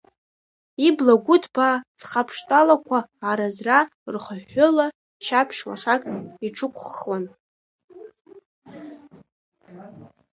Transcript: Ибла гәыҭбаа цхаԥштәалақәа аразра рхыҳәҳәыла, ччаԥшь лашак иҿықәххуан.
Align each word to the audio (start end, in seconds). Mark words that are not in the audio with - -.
Ибла 0.87 1.13
гәыҭбаа 1.25 1.75
цхаԥштәалақәа 1.99 2.97
аразра 3.29 3.79
рхыҳәҳәыла, 4.13 4.87
ччаԥшь 5.19 5.61
лашак 5.69 6.01
иҿықәххуан. 6.45 7.23